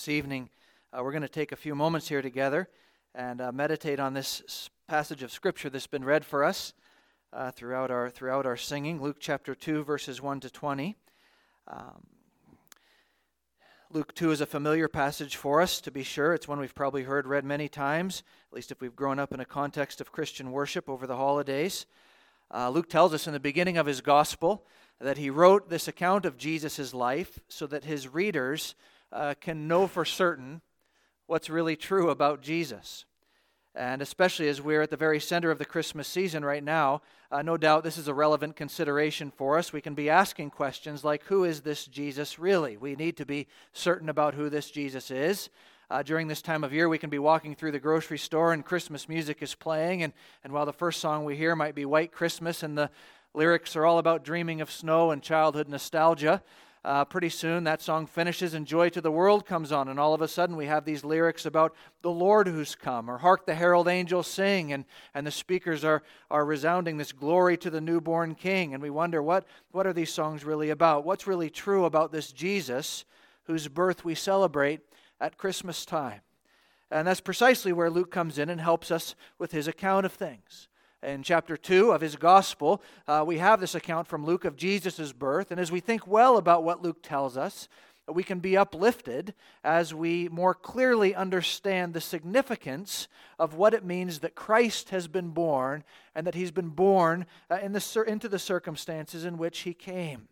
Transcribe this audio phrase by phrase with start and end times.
[0.00, 0.48] This evening,
[0.94, 2.70] uh, we're going to take a few moments here together
[3.14, 6.72] and uh, meditate on this passage of Scripture that's been read for us
[7.34, 10.96] uh, throughout, our, throughout our singing Luke chapter 2, verses 1 to 20.
[11.68, 12.06] Um,
[13.92, 16.32] Luke 2 is a familiar passage for us, to be sure.
[16.32, 19.40] It's one we've probably heard read many times, at least if we've grown up in
[19.40, 21.84] a context of Christian worship over the holidays.
[22.50, 24.64] Uh, Luke tells us in the beginning of his gospel
[24.98, 28.74] that he wrote this account of Jesus' life so that his readers
[29.12, 30.60] uh, can know for certain
[31.26, 33.04] what's really true about Jesus.
[33.74, 37.42] And especially as we're at the very center of the Christmas season right now, uh,
[37.42, 39.72] no doubt this is a relevant consideration for us.
[39.72, 42.76] We can be asking questions like, Who is this Jesus really?
[42.76, 45.50] We need to be certain about who this Jesus is.
[45.88, 48.64] Uh, during this time of year, we can be walking through the grocery store and
[48.64, 50.02] Christmas music is playing.
[50.02, 52.90] And, and while the first song we hear might be White Christmas and the
[53.34, 56.42] lyrics are all about dreaming of snow and childhood nostalgia,
[56.84, 60.14] uh, pretty soon that song finishes and Joy to the World comes on, and all
[60.14, 63.54] of a sudden we have these lyrics about the Lord who's come, or Hark the
[63.54, 68.34] Herald Angels Sing, and, and the speakers are, are resounding this glory to the newborn
[68.34, 68.72] King.
[68.72, 71.04] And we wonder what, what are these songs really about?
[71.04, 73.04] What's really true about this Jesus
[73.44, 74.80] whose birth we celebrate
[75.20, 76.22] at Christmas time?
[76.90, 80.68] And that's precisely where Luke comes in and helps us with his account of things
[81.02, 85.12] in chapter 2 of his gospel, uh, we have this account from Luke of Jesus'
[85.12, 85.50] birth.
[85.50, 87.68] And as we think well about what Luke tells us,
[88.12, 94.18] we can be uplifted as we more clearly understand the significance of what it means
[94.18, 95.84] that Christ has been born
[96.14, 100.28] and that he's been born uh, in the, into the circumstances in which he came.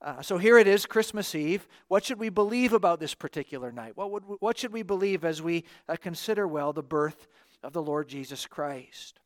[0.00, 1.66] Uh, so here it is, Christmas Eve.
[1.88, 3.96] What should we believe about this particular night?
[3.96, 7.26] What, would, what should we believe as we uh, consider well the birth
[7.64, 9.18] of the Lord Jesus Christ?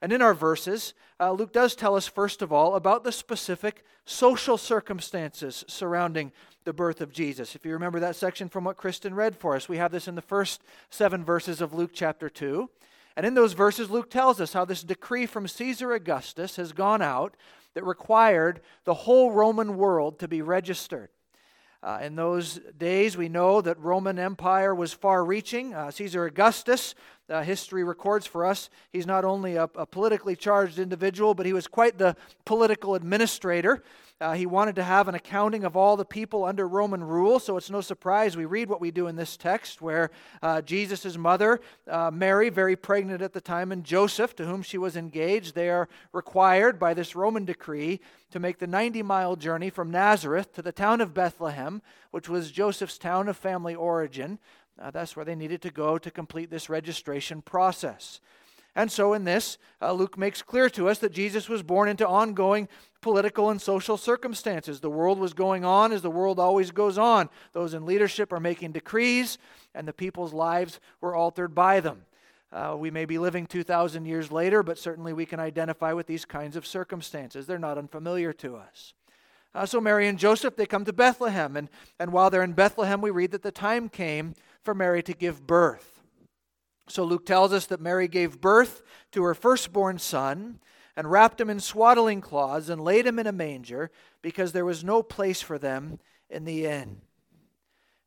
[0.00, 3.84] And in our verses, uh, Luke does tell us, first of all, about the specific
[4.04, 6.32] social circumstances surrounding
[6.64, 7.54] the birth of Jesus.
[7.54, 10.14] If you remember that section from what Kristen read for us, we have this in
[10.14, 12.70] the first seven verses of Luke chapter 2.
[13.16, 17.02] And in those verses, Luke tells us how this decree from Caesar Augustus has gone
[17.02, 17.36] out
[17.74, 21.08] that required the whole Roman world to be registered.
[21.80, 25.74] Uh, in those days, we know that Roman Empire was far-reaching.
[25.74, 26.96] Uh, Caesar Augustus,
[27.28, 31.52] uh, history records for us, he's not only a, a, politically charged individual, but he
[31.52, 33.84] was quite the political administrator.
[34.20, 37.56] Uh, he wanted to have an accounting of all the people under Roman rule, so
[37.56, 40.10] it's no surprise we read what we do in this text, where
[40.42, 44.76] uh, Jesus' mother, uh, Mary, very pregnant at the time, and Joseph, to whom she
[44.76, 48.00] was engaged, they are required by this Roman decree
[48.32, 51.80] to make the 90 mile journey from Nazareth to the town of Bethlehem,
[52.10, 54.40] which was Joseph's town of family origin.
[54.80, 58.20] Uh, that's where they needed to go to complete this registration process.
[58.78, 62.06] And so, in this, uh, Luke makes clear to us that Jesus was born into
[62.06, 62.68] ongoing
[63.00, 64.78] political and social circumstances.
[64.78, 67.28] The world was going on as the world always goes on.
[67.52, 69.36] Those in leadership are making decrees,
[69.74, 72.02] and the people's lives were altered by them.
[72.52, 76.24] Uh, we may be living 2,000 years later, but certainly we can identify with these
[76.24, 77.48] kinds of circumstances.
[77.48, 78.94] They're not unfamiliar to us.
[79.56, 81.56] Uh, so, Mary and Joseph, they come to Bethlehem.
[81.56, 81.68] And,
[81.98, 85.48] and while they're in Bethlehem, we read that the time came for Mary to give
[85.48, 85.97] birth.
[86.88, 88.82] So Luke tells us that Mary gave birth
[89.12, 90.60] to her firstborn son
[90.96, 93.90] and wrapped him in swaddling cloths and laid him in a manger
[94.22, 97.02] because there was no place for them in the inn.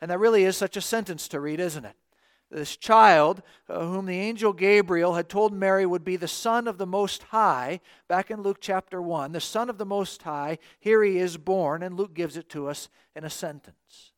[0.01, 1.95] And that really is such a sentence to read, isn't it?
[2.49, 6.77] This child, uh, whom the angel Gabriel had told Mary would be the Son of
[6.77, 11.01] the Most High, back in Luke chapter 1, the Son of the Most High, here
[11.01, 14.11] he is born, and Luke gives it to us in a sentence.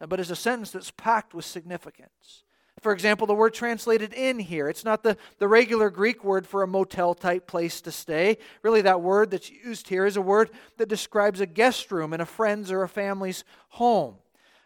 [0.00, 2.44] But it's a sentence that's packed with significance.
[2.80, 6.62] For example, the word translated in here, it's not the, the regular Greek word for
[6.62, 8.38] a motel type place to stay.
[8.62, 12.20] Really, that word that's used here is a word that describes a guest room in
[12.20, 14.16] a friend's or a family's home.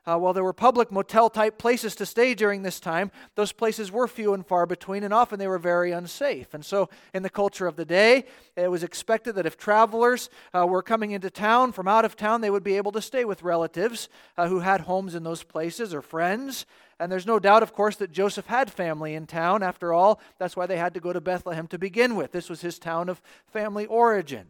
[0.04, 3.92] Uh, while there were public motel type places to stay during this time, those places
[3.92, 6.54] were few and far between, and often they were very unsafe.
[6.54, 8.24] And so, in the culture of the day,
[8.56, 12.40] it was expected that if travelers uh, were coming into town from out of town,
[12.40, 15.94] they would be able to stay with relatives uh, who had homes in those places
[15.94, 16.66] or friends.
[17.02, 19.64] And there's no doubt, of course, that Joseph had family in town.
[19.64, 22.30] After all, that's why they had to go to Bethlehem to begin with.
[22.30, 24.46] This was his town of family origin.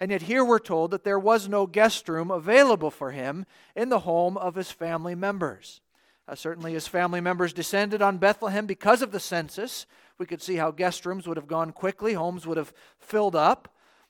[0.00, 3.44] And yet, here we're told that there was no guest room available for him
[3.76, 5.82] in the home of his family members.
[6.26, 9.84] Uh, certainly, his family members descended on Bethlehem because of the census.
[10.16, 13.68] We could see how guest rooms would have gone quickly, homes would have filled up.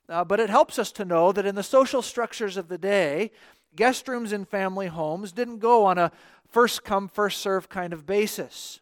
[0.08, 3.32] Uh, but it helps us to know that in the social structures of the day,
[3.76, 6.12] guest rooms in family homes didn't go on a
[6.48, 8.80] first come, first serve kind of basis.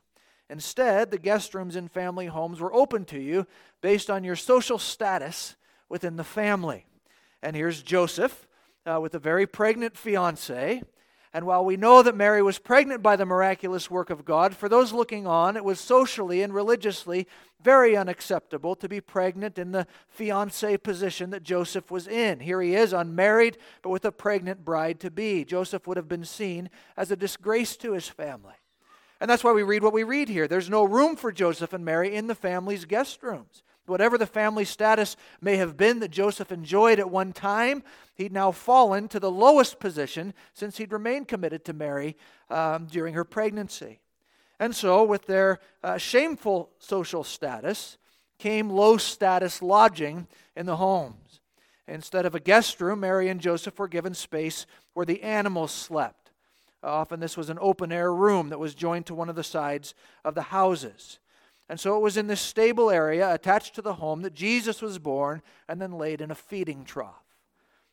[0.48, 3.46] Instead, the guest rooms in family homes were open to you
[3.80, 5.54] based on your social status
[5.88, 6.86] within the family.
[7.42, 8.48] And here's Joseph
[8.84, 10.82] uh, with a very pregnant fiancee.
[11.32, 14.68] And while we know that Mary was pregnant by the miraculous work of God, for
[14.68, 17.28] those looking on, it was socially and religiously
[17.62, 22.40] very unacceptable to be pregnant in the fiance position that Joseph was in.
[22.40, 25.44] Here he is, unmarried, but with a pregnant bride to be.
[25.44, 28.54] Joseph would have been seen as a disgrace to his family.
[29.20, 30.48] And that's why we read what we read here.
[30.48, 33.62] There's no room for Joseph and Mary in the family's guest rooms.
[33.90, 37.82] Whatever the family status may have been that Joseph enjoyed at one time,
[38.14, 42.16] he'd now fallen to the lowest position since he'd remained committed to Mary
[42.48, 44.00] um, during her pregnancy.
[44.60, 47.98] And so, with their uh, shameful social status,
[48.38, 51.40] came low status lodging in the homes.
[51.88, 56.30] Instead of a guest room, Mary and Joseph were given space where the animals slept.
[56.82, 59.94] Often, this was an open air room that was joined to one of the sides
[60.24, 61.18] of the houses.
[61.70, 64.98] And so it was in this stable area attached to the home that Jesus was
[64.98, 67.22] born and then laid in a feeding trough.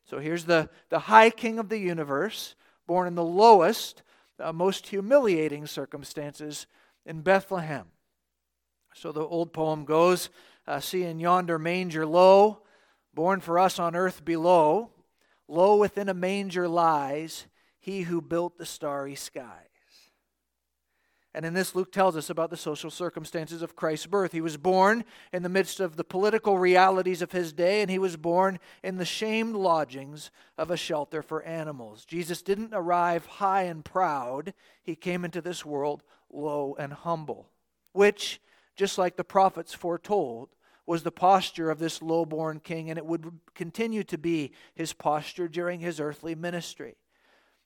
[0.03, 2.56] So here's the, the high king of the universe,
[2.88, 4.01] born in the lowest,
[4.39, 6.65] uh, most humiliating circumstances
[7.06, 7.85] in Bethlehem.
[8.95, 10.31] So the old poem goes
[10.68, 12.63] uh, See in yonder manger low,
[13.13, 14.89] born for us on earth below,
[15.47, 17.45] low within a manger lies
[17.77, 19.67] he who built the starry sky.
[21.33, 24.31] And in this, Luke tells us about the social circumstances of Christ's birth.
[24.31, 28.00] He was born in the midst of the political realities of his day, and he
[28.00, 32.06] was born in the shamed lodgings of a shelter for animals.
[32.06, 36.01] Jesus didn't arrive high and proud, he came into this world
[36.31, 37.50] low and humble,
[37.94, 38.41] which,
[38.75, 40.50] just like the prophets foretold,
[40.88, 44.94] was the posture of this low born king, and it would continue to be his
[44.94, 46.95] posture during his earthly ministry.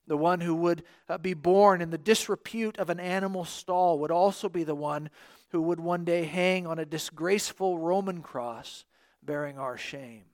[0.06, 4.10] The one who would uh, be born in the disrepute of an animal stall would
[4.10, 5.10] also be the one
[5.50, 8.84] who would one day hang on a disgraceful Roman cross
[9.22, 10.24] bearing our shame.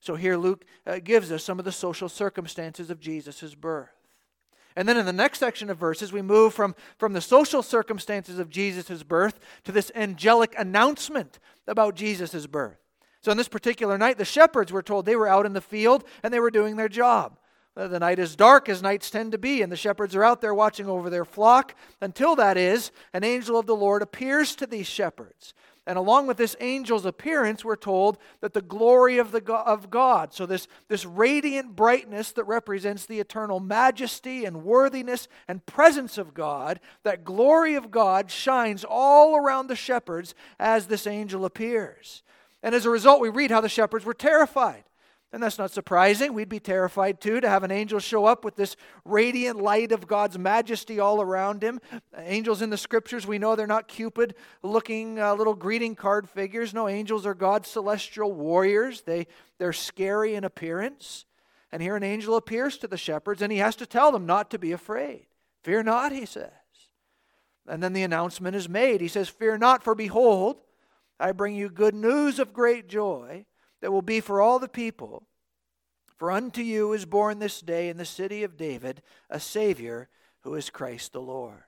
[0.00, 3.90] So here Luke uh, gives us some of the social circumstances of Jesus' birth.
[4.76, 8.38] And then in the next section of verses, we move from, from the social circumstances
[8.38, 12.78] of Jesus' birth to this angelic announcement about Jesus' birth.
[13.20, 16.04] So on this particular night, the shepherds were told they were out in the field
[16.22, 17.38] and they were doing their job.
[17.76, 20.40] Uh, the night is dark, as nights tend to be, and the shepherds are out
[20.40, 21.74] there watching over their flock.
[22.00, 25.54] Until that is, an angel of the Lord appears to these shepherds.
[25.86, 29.90] And along with this angel's appearance, we're told that the glory of, the God, of
[29.90, 36.16] God, so this, this radiant brightness that represents the eternal majesty and worthiness and presence
[36.16, 42.22] of God, that glory of God shines all around the shepherds as this angel appears.
[42.62, 44.84] And as a result, we read how the shepherds were terrified.
[45.34, 46.32] And that's not surprising.
[46.32, 50.06] We'd be terrified too to have an angel show up with this radiant light of
[50.06, 51.80] God's majesty all around him.
[52.16, 56.72] Angels in the scriptures, we know they're not Cupid looking uh, little greeting card figures.
[56.72, 59.02] No, angels are God's celestial warriors.
[59.02, 59.26] They,
[59.58, 61.24] they're scary in appearance.
[61.72, 64.52] And here an angel appears to the shepherds and he has to tell them not
[64.52, 65.26] to be afraid.
[65.64, 66.52] Fear not, he says.
[67.66, 69.00] And then the announcement is made.
[69.00, 70.58] He says, Fear not, for behold,
[71.18, 73.46] I bring you good news of great joy
[73.84, 75.26] that will be for all the people.
[76.16, 80.08] For unto you is born this day in the city of David a Savior
[80.40, 81.64] who is Christ the Lord.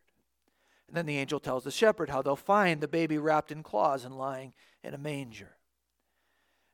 [0.89, 4.07] And then the angel tells the shepherd how they'll find the baby wrapped in cloths
[4.07, 5.59] and lying in a manger.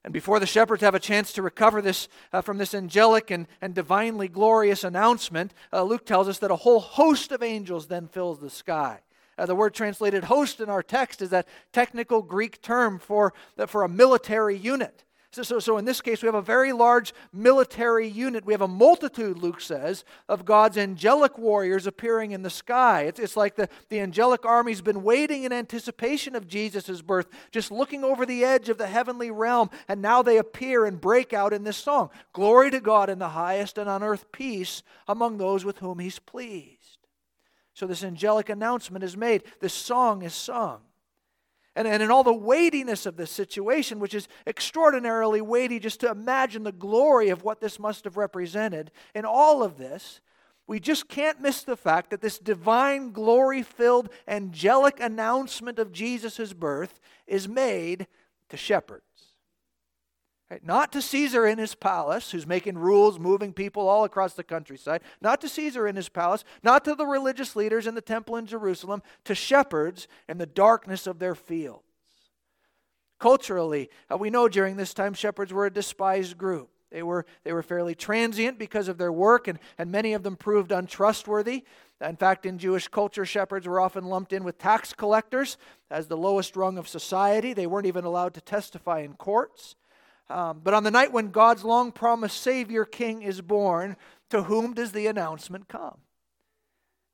[0.05, 3.49] And before the shepherds have a chance to recover this uh, from this angelic and,
[3.61, 8.07] and divinely glorious announcement, uh, Luke tells us that a whole host of angels then
[8.07, 9.01] fills the sky.
[9.37, 13.35] Uh, the word translated host in our text is that technical Greek term for,
[13.67, 15.03] for a military unit.
[15.33, 18.45] So, so, so in this case, we have a very large military unit.
[18.45, 23.05] We have a multitude, Luke says, of God's angelic warriors appearing in the sky.
[23.05, 27.71] It's, it's like the, the angelic army's been waiting in anticipation of Jesus' birth, just
[27.71, 31.55] looking over the edge of the heavenly realm, and now they appear and break out
[31.55, 35.65] in this song Glory to God in the highest, and on earth peace among those
[35.65, 36.99] with whom he's pleased.
[37.73, 40.83] So this angelic announcement is made, this song is sung.
[41.75, 46.11] And, and in all the weightiness of this situation, which is extraordinarily weighty, just to
[46.11, 50.21] imagine the glory of what this must have represented, in all of this,
[50.67, 56.53] we just can't miss the fact that this divine, glory filled, angelic announcement of Jesus'
[56.53, 58.07] birth is made
[58.49, 59.12] to shepherds.
[60.63, 65.03] Not to Caesar in his palace, who's making rules, moving people all across the countryside.
[65.21, 66.45] Not to Caesar in his palace.
[66.63, 69.03] Not to the religious leaders in the temple in Jerusalem.
[69.25, 71.85] To shepherds in the darkness of their fields.
[73.19, 76.71] Culturally, uh, we know during this time shepherds were a despised group.
[76.91, 80.37] They were, they were fairly transient because of their work, and, and many of them
[80.37, 81.65] proved untrustworthy.
[82.01, 85.57] In fact, in Jewish culture, shepherds were often lumped in with tax collectors
[85.91, 87.55] as the lowest rung of society.
[87.55, 89.77] They weren't even allowed to testify in courts.
[90.33, 93.97] Um, but on the night when God's long promised Savior King is born,
[94.31, 95.99] to whom does the announcement come?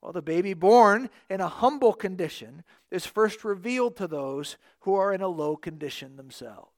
[0.01, 5.13] Well, the baby born in a humble condition is first revealed to those who are
[5.13, 6.78] in a low condition themselves.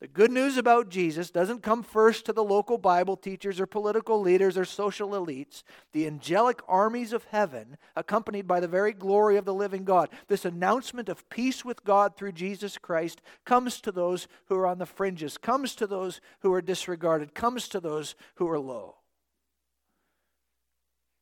[0.00, 4.18] The good news about Jesus doesn't come first to the local Bible teachers or political
[4.18, 5.62] leaders or social elites.
[5.92, 10.46] The angelic armies of heaven, accompanied by the very glory of the living God, this
[10.46, 14.86] announcement of peace with God through Jesus Christ comes to those who are on the
[14.86, 18.99] fringes, comes to those who are disregarded, comes to those who are low.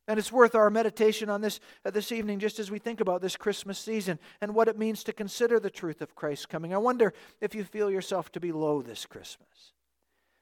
[0.09, 3.21] And it's worth our meditation on this uh, this evening just as we think about
[3.21, 6.73] this Christmas season and what it means to consider the truth of Christ's coming.
[6.73, 9.73] I wonder if you feel yourself to be low this Christmas.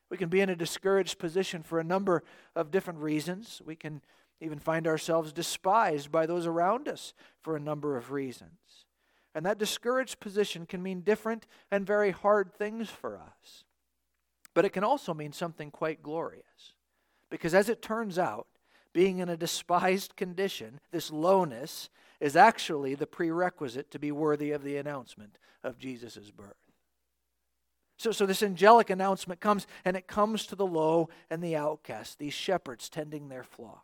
[0.10, 2.24] We can be in a discouraged position for a number
[2.56, 3.62] of different reasons.
[3.66, 4.02] We can
[4.40, 8.86] even find ourselves despised by those around us for a number of reasons.
[9.36, 13.66] And that discouraged position can mean different and very hard things for us.
[14.54, 16.74] But it can also mean something quite glorious.
[17.30, 18.48] Because as it turns out,
[18.94, 21.90] being in a despised condition, this lowness,
[22.20, 26.56] is actually the prerequisite to be worthy of the announcement of Jesus' birth.
[27.98, 32.20] So, so this angelic announcement comes, and it comes to the low and the outcast,
[32.20, 33.84] these shepherds tending their flocks.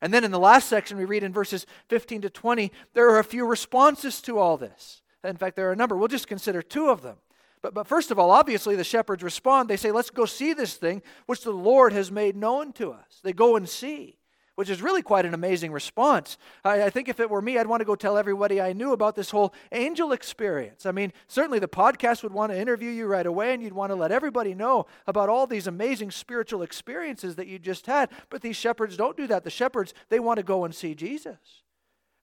[0.00, 3.18] And then in the last section, we read in verses 15 to 20, there are
[3.18, 5.02] a few responses to all this.
[5.24, 5.96] In fact, there are a number.
[5.96, 7.16] We'll just consider two of them.
[7.64, 9.70] But, but first of all, obviously, the shepherds respond.
[9.70, 13.20] They say, Let's go see this thing which the Lord has made known to us.
[13.22, 14.18] They go and see,
[14.54, 16.36] which is really quite an amazing response.
[16.62, 18.92] I, I think if it were me, I'd want to go tell everybody I knew
[18.92, 20.84] about this whole angel experience.
[20.84, 23.92] I mean, certainly the podcast would want to interview you right away, and you'd want
[23.92, 28.10] to let everybody know about all these amazing spiritual experiences that you just had.
[28.28, 29.42] But these shepherds don't do that.
[29.42, 31.63] The shepherds, they want to go and see Jesus.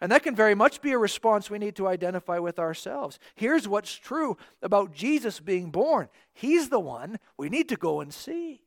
[0.01, 3.19] And that can very much be a response we need to identify with ourselves.
[3.35, 8.11] Here's what's true about Jesus being born He's the one we need to go and
[8.11, 8.61] see.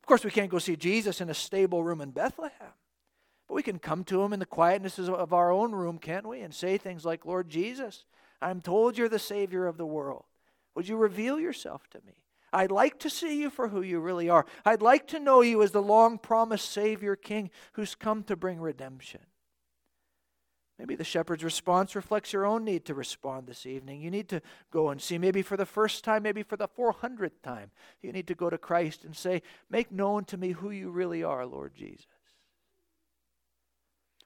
[0.00, 2.72] Of course, we can't go see Jesus in a stable room in Bethlehem,
[3.48, 6.40] but we can come to Him in the quietness of our own room, can't we?
[6.40, 8.04] And say things like, Lord Jesus,
[8.40, 10.24] I'm told you're the Savior of the world.
[10.76, 12.22] Would you reveal yourself to me?
[12.52, 14.46] I'd like to see you for who you really are.
[14.64, 18.60] I'd like to know you as the long promised Savior King who's come to bring
[18.60, 19.20] redemption.
[20.78, 24.00] Maybe the shepherd's response reflects your own need to respond this evening.
[24.00, 27.42] You need to go and see, maybe for the first time, maybe for the 400th
[27.42, 27.72] time.
[28.00, 31.24] You need to go to Christ and say, Make known to me who you really
[31.24, 32.06] are, Lord Jesus.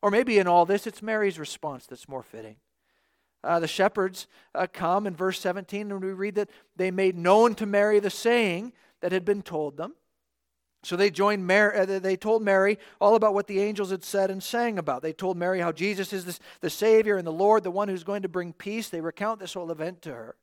[0.02, 2.56] Or maybe in all this, it's Mary's response that's more fitting.
[3.44, 7.54] Uh, the shepherds uh, come in verse 17, and we read that they made known
[7.54, 9.94] to Mary the saying that had been told them.
[10.84, 14.30] So they joined Mary, uh, they told Mary all about what the angels had said
[14.30, 15.02] and sang about.
[15.02, 18.22] They told Mary how Jesus is the Savior and the Lord, the one who's going
[18.22, 18.88] to bring peace.
[18.88, 20.36] They recount this whole event to her.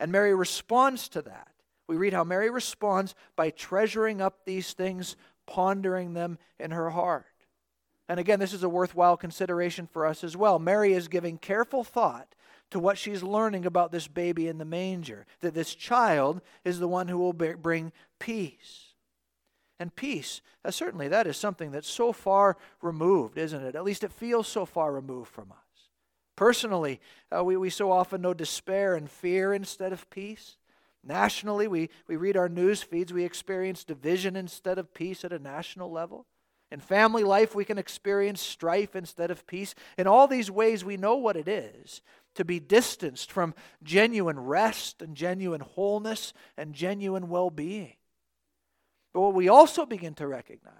[0.00, 1.48] And Mary responds to that.
[1.86, 5.14] We read how Mary responds by treasuring up these things,
[5.46, 7.26] pondering them in her heart.
[8.08, 10.58] And again, this is a worthwhile consideration for us as well.
[10.58, 12.34] Mary is giving careful thought
[12.70, 16.88] to what she's learning about this baby in the manger, that this child is the
[16.88, 18.85] one who will bring peace
[19.78, 20.40] and peace.
[20.64, 23.74] Uh, certainly, that is something that's so far removed, isn't it?
[23.74, 25.58] At least it feels so far removed from us.
[26.36, 27.00] Personally,
[27.34, 30.56] uh, we, we so often know despair and fear instead of peace.
[31.02, 35.38] Nationally, we, we read our news feeds, we experience division instead of peace at a
[35.38, 36.26] national level.
[36.70, 39.74] In family life, we can experience strife instead of peace.
[39.96, 42.02] In all these ways, we know what it is
[42.34, 47.94] to be distanced from genuine rest and genuine wholeness and genuine well being.
[49.16, 50.74] But what we also begin to recognize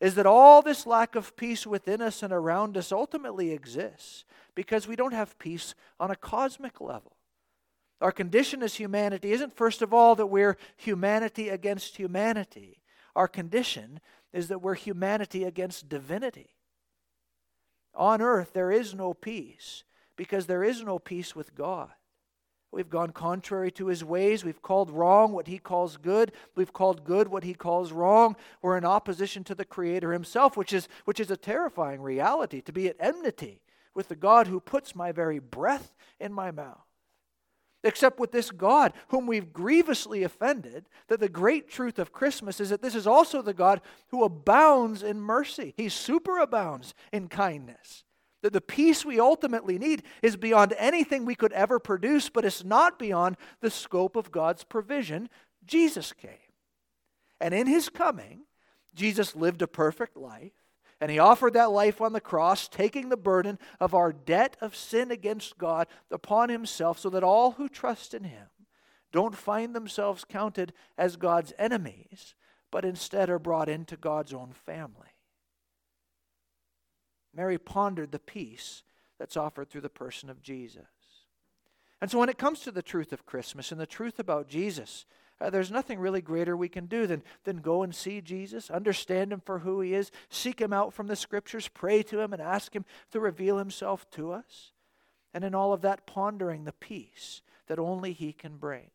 [0.00, 4.24] is that all this lack of peace within us and around us ultimately exists
[4.54, 7.18] because we don't have peace on a cosmic level.
[8.00, 12.80] Our condition as humanity isn't, first of all, that we're humanity against humanity.
[13.14, 14.00] Our condition
[14.32, 16.56] is that we're humanity against divinity.
[17.94, 19.84] On earth, there is no peace
[20.16, 21.90] because there is no peace with God.
[22.72, 24.44] We've gone contrary to his ways.
[24.44, 26.32] We've called wrong what he calls good.
[26.54, 28.36] We've called good what he calls wrong.
[28.62, 32.72] We're in opposition to the Creator himself, which is, which is a terrifying reality to
[32.72, 33.60] be at enmity
[33.94, 36.86] with the God who puts my very breath in my mouth.
[37.82, 42.68] Except with this God, whom we've grievously offended, that the great truth of Christmas is
[42.68, 45.74] that this is also the God who abounds in mercy.
[45.76, 48.04] He superabounds in kindness.
[48.42, 52.64] That the peace we ultimately need is beyond anything we could ever produce, but it's
[52.64, 55.28] not beyond the scope of God's provision.
[55.66, 56.30] Jesus came.
[57.40, 58.42] And in his coming,
[58.94, 60.52] Jesus lived a perfect life,
[61.00, 64.76] and he offered that life on the cross, taking the burden of our debt of
[64.76, 68.48] sin against God upon himself, so that all who trust in him
[69.12, 72.34] don't find themselves counted as God's enemies,
[72.70, 75.09] but instead are brought into God's own family.
[77.34, 78.82] Mary pondered the peace
[79.18, 80.84] that's offered through the person of Jesus.
[82.00, 85.04] And so, when it comes to the truth of Christmas and the truth about Jesus,
[85.40, 89.32] uh, there's nothing really greater we can do than, than go and see Jesus, understand
[89.32, 92.42] him for who he is, seek him out from the scriptures, pray to him, and
[92.42, 94.72] ask him to reveal himself to us.
[95.32, 98.90] And in all of that, pondering the peace that only he can bring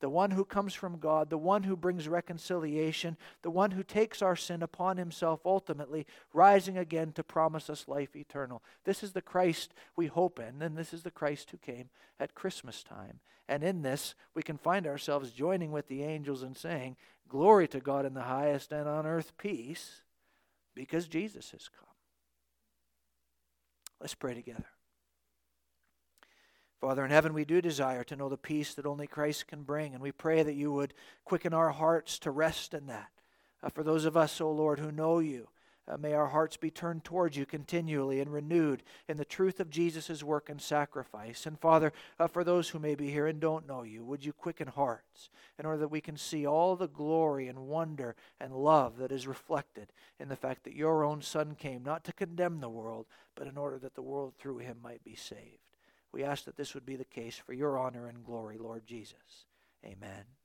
[0.00, 4.22] the one who comes from God, the one who brings reconciliation, the one who takes
[4.22, 8.62] our sin upon himself ultimately, rising again to promise us life eternal.
[8.84, 11.90] This is the Christ we hope in, and this is the Christ who came
[12.20, 13.20] at Christmas time.
[13.48, 16.96] And in this, we can find ourselves joining with the angels and saying,
[17.28, 20.02] Glory to God in the highest, and on earth peace,
[20.74, 21.88] because Jesus has come.
[24.00, 24.66] Let's pray together.
[26.80, 29.94] Father in heaven, we do desire to know the peace that only Christ can bring,
[29.94, 30.94] and we pray that you would
[31.24, 33.10] quicken our hearts to rest in that.
[33.62, 35.48] Uh, for those of us, O oh Lord, who know you,
[35.88, 39.70] uh, may our hearts be turned towards you continually and renewed in the truth of
[39.70, 41.46] Jesus' work and sacrifice.
[41.46, 44.32] And Father, uh, for those who may be here and don't know you, would you
[44.32, 48.98] quicken hearts in order that we can see all the glory and wonder and love
[48.98, 52.68] that is reflected in the fact that your own Son came not to condemn the
[52.68, 55.67] world, but in order that the world through him might be saved.
[56.12, 59.46] We ask that this would be the case for your honor and glory, Lord Jesus.
[59.84, 60.37] Amen.